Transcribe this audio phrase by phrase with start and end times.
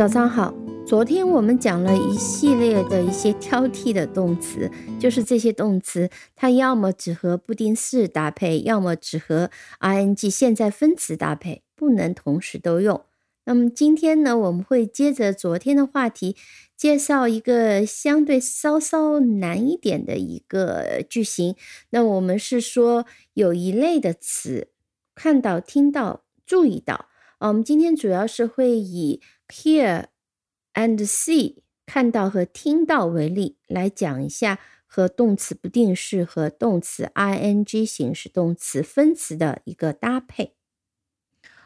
[0.00, 0.54] 早上好。
[0.86, 13.04] 昨天我们讲了一系列的一些挑剔的动词，就是这些动词，它要么只和不定式搭配，要么只和 ing 现在分词搭配，不能同时都用。
[13.44, 16.34] 那么今天呢，我们会接着昨天的话题，
[16.74, 21.54] 介绍一个相对稍稍难一点的一个句型。
[21.90, 24.68] 那我们是说有一类的词，
[25.14, 27.08] 看到、听到、注意到。
[27.40, 40.55] 我们今天主要是会以 hear。and see 看到和听到为例，来讲一下和动词不定式和动词 ing 形式动词分词的一个搭配。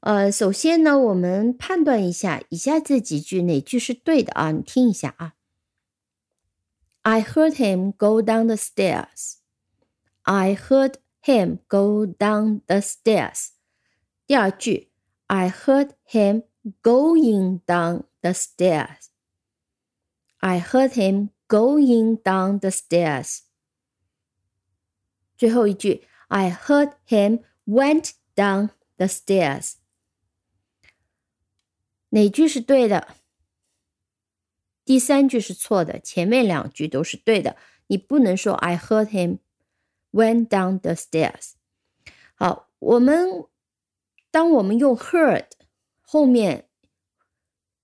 [0.00, 4.50] 呃，首先呢，我们判断一下以下这几句哪句是对的啊？
[4.50, 5.34] 你听一下啊。
[7.02, 9.36] I heard him go down the stairs.
[10.22, 13.48] I heard him go down the stairs.
[14.26, 14.90] 第二句，
[15.26, 16.42] I heard him
[16.82, 18.04] going down.
[18.22, 19.10] the stairs.
[20.40, 23.40] I heard him going down the stairs.
[25.36, 29.76] 最后一句，I heard him went down the stairs。
[32.10, 33.16] 哪句是对的？
[34.84, 37.56] 第三句是错的，前面两句都是对的。
[37.86, 39.38] 你不能说 I heard him
[40.12, 41.52] went down the stairs。
[42.34, 43.44] 好，我们
[44.30, 45.46] 当我们用 heard
[46.15, 46.69] 后面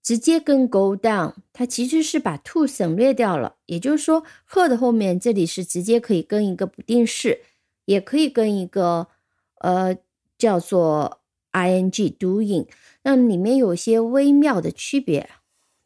[0.01, 3.57] 直接跟 go down，它其实是把 to 省略掉了。
[3.65, 7.41] 也就是说 her 的后面这里是直接可以跟一个不定式，
[7.83, 9.09] 也可以跟一个
[9.55, 9.97] 呃
[10.37, 11.21] 叫做
[11.51, 12.69] ing doing。
[13.03, 15.29] 那里面有些微妙的区别。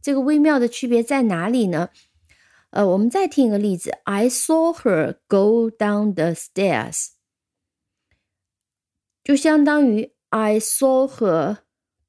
[0.04, 1.90] 这个微妙的区别在哪里呢？
[2.70, 7.08] 呃，我们再听一个例子：I saw her go down the stairs，
[9.24, 11.65] 就相当于 I saw her。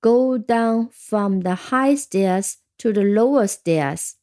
[0.05, 4.13] Go down from the high stairs to the lower stairs。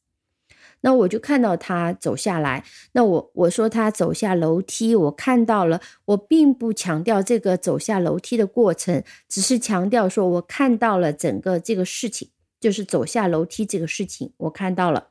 [0.81, 2.63] 那我就看到他走下来。
[2.93, 5.81] 那我我说他走下楼梯，我看到了。
[6.05, 12.29] 我并不强调这个走下楼梯的过程，只是强调说我看到了整个这个事情，
[12.59, 15.09] 就是走下楼梯这个事情，我看到了。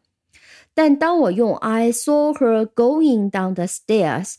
[0.72, 4.36] 但当我用 I saw her going down the stairs，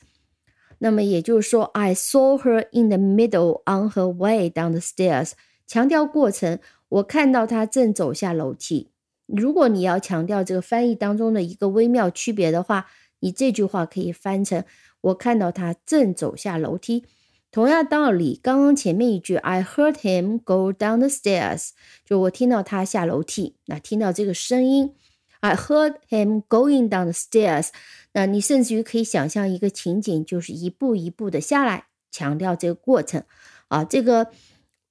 [0.79, 5.33] 那么也就是说 I saw her in the middle on her way down the stairs。
[5.66, 6.58] 强调过程，
[6.88, 8.90] 我看到他正走下楼梯。
[9.26, 12.86] 如果你要强调这个翻译当中的一个微妙区别的话，
[13.20, 14.62] 你这句话可以翻成
[15.00, 17.06] “我看到他正走下楼梯”。
[17.50, 21.70] 同样道理，刚刚前面一句 “I heard him go down the stairs”，
[22.04, 23.56] 就我听到他下楼梯。
[23.64, 24.94] 那听到这个声音
[25.40, 27.68] ，“I heard him going down the stairs”，
[28.12, 33.22] 那你甚至于可以想象一个情景，就是一步一步的下来，强调这个过程
[33.68, 34.30] 啊，这个。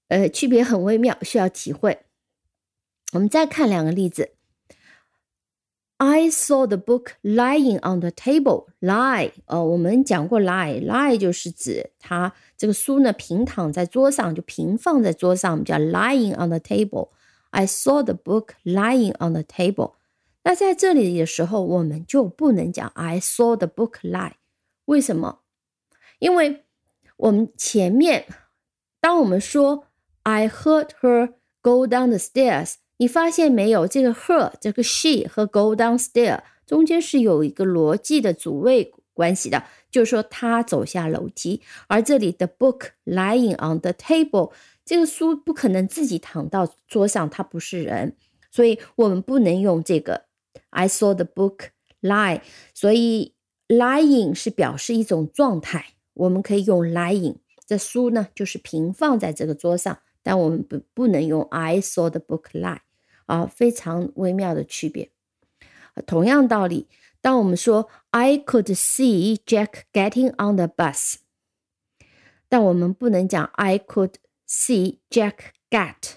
[0.08, 2.00] 呃，区别很微妙，需要体会。
[3.14, 4.32] 我们再看两个例子。
[5.98, 8.66] I saw the book lying on the table.
[8.82, 17.10] Lie，呃，我们讲过 lie，lie 就是指它这个书呢平躺在桌上，就平放在桌上，我们叫 lying on the table.
[17.52, 19.94] I saw the book lying on the table.
[20.44, 24.34] 那在这里的时候，我们就不能讲 I saw the book lie。
[24.86, 25.40] 为什么？
[26.20, 26.66] 因为
[27.16, 28.26] 我们前面
[29.00, 29.86] 当我们说
[30.24, 32.76] I heard her go down the stairs。
[32.98, 33.88] 你发现没有？
[33.88, 41.62] 这个 her 这个 she 和 go downstairs 中间是有一个逻辑的组位关系的，就是说她走下楼梯。
[41.88, 44.54] 而这里的 book lying on the table，
[44.86, 48.16] 这个书不可能自己躺到桌上，它不是人，
[48.50, 50.26] 所以我们不能用这个
[50.70, 51.70] I saw the book
[52.02, 52.42] lie。
[52.74, 53.34] 所以
[53.68, 57.36] lying 是表示一种状态，我们可以用 lying。
[57.66, 60.00] 这书呢就是平放在这个桌上。
[60.24, 62.80] 但我们不不能用 I saw the book lie
[63.26, 65.12] 啊，非常微妙的区别。
[66.08, 66.88] 同样道理，
[67.22, 71.18] 当我们说 I could see Jack getting on the bus，
[72.50, 74.14] 但我们不能讲 I could
[74.48, 75.36] see Jack
[75.70, 76.14] get，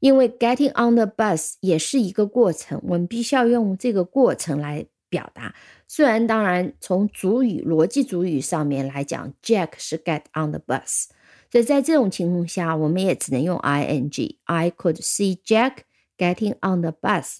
[0.00, 5.54] 因为 getting on the bus 也是一个过程，我们必须要用这个过程来表达。
[5.86, 11.06] 虽然当然从主语逻辑主语上面来讲，Jack 是 get on the bus。
[11.50, 14.36] 所以在这种情况下，我们也只能用 ing。
[14.44, 15.78] I could see Jack
[16.18, 17.38] getting on the bus。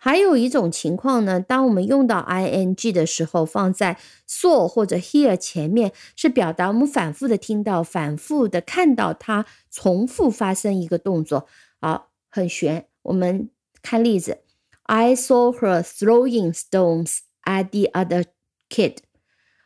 [0.00, 3.98] 还有一种情况呢，当我们用到 ing 的时候，放在
[4.28, 11.48] saw 或者 hear 前面，是表达我们反复的听到、反复的看到它重复发生一个动作。
[11.80, 12.86] 好，很悬。
[13.02, 13.50] 我们
[13.82, 14.38] 看例子
[14.84, 18.24] ：I saw her throwing stones at the other
[18.70, 18.98] kid。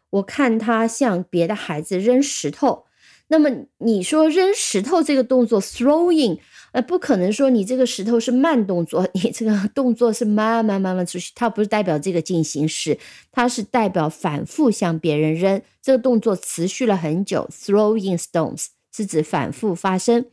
[0.09, 2.87] 我看她向别的孩子扔石头。
[3.33, 3.49] 那么
[3.79, 6.39] 你说扔石头这个动作 throwing，
[6.73, 12.99] 呃，不可能说你这个石头是慢动作， 你这个动作是慢慢慢慢出去，它不是代表这个进行时，
[13.33, 17.49] 它是代表反复向别人扔，这个动作持续了很久。
[17.51, 20.27] throwing stones 是指反复发生，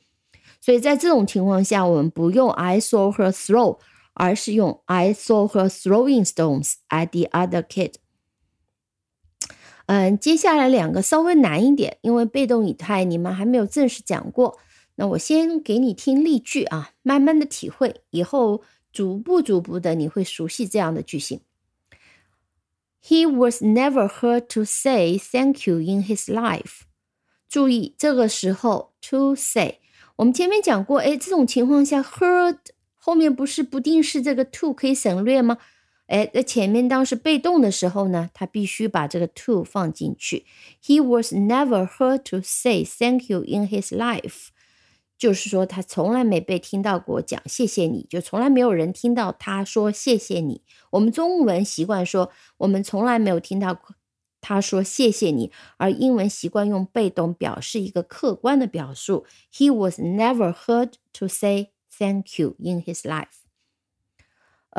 [0.60, 3.80] 所以在这种情况下，我们不用 I saw her throw，
[4.14, 7.94] 而是用 I saw her throwing stones at the other kid。
[9.92, 14.60] 嗯，接下来两个稍微难一点，因为被动语态你们还没有正式讲过。
[14.94, 18.62] 那我先给你听例句啊，慢慢的体会，以后
[18.94, 21.40] 逐步逐步的你会熟悉这样的句型。
[23.04, 26.82] He was never heard to say thank you in his life。
[27.50, 29.80] 注意这个时候 to say，
[30.18, 32.58] 我们前面讲过，哎，这种情况下 heard
[32.96, 35.58] 后面不是不定式这个 to 可以省略吗？
[36.10, 40.44] 哎，在前面当是被动的时候呢，他必须把这个 to 放进去。
[40.84, 44.48] He was never heard to say thank you in his life，
[45.20, 50.64] 就是说他从来没被听到过讲谢谢你，就从来没有人听到他说谢谢你。
[50.90, 53.96] 我们中文习惯说我们从来没有听到过
[54.42, 59.26] 他说谢谢你，而英文习惯用被动表示一个客观的表述。
[59.54, 63.49] He was never heard to say thank you in his life。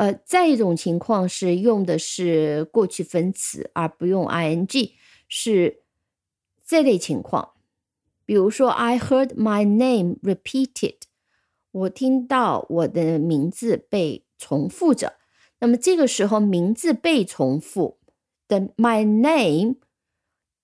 [0.01, 4.93] 呃，再一种情况是用的是过去分词，而不用 ing，
[5.27, 5.83] 是
[6.65, 7.51] 这类情况。
[8.25, 11.01] 比如说，I heard my name repeated，
[11.69, 15.17] 我听到我的名字被重复着。
[15.59, 17.99] 那么这个时候，名字被重复
[18.47, 19.75] 的 my name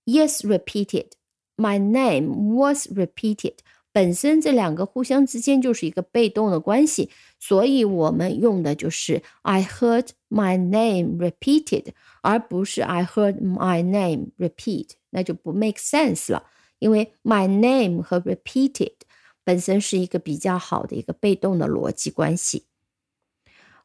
[0.05, 3.57] yes repeated，my name was repeated。
[3.97, 7.09] 本身这两个互相之间就是一个被动的关系，
[7.39, 11.85] 所以我们用的就是 I heard my name repeated，
[12.21, 16.43] 而不是 I heard my name repeat，那就不 make sense 了。
[16.77, 18.93] 因为 my name 和 repeated
[19.43, 22.65] 本身是一个比较好的一个被动的逻辑关系。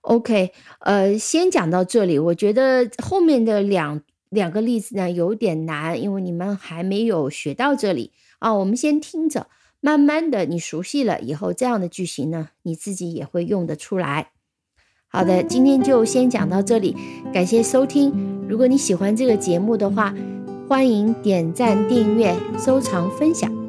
[0.03, 9.47] OK，呃，先讲到这里，我觉得后面的两两个例子呢有点难，因为你们还没有学到这里啊，我们先听着。
[9.85, 14.29] 慢慢的，你熟悉了以后，这样的句型呢，你自己也会用得出来。
[15.09, 16.97] 好的，今天就先讲到这里，
[17.35, 18.47] 感谢收听。
[18.49, 20.15] 如果你喜欢这个节目的话，
[20.69, 23.62] 欢迎点赞、订阅、收藏、分享。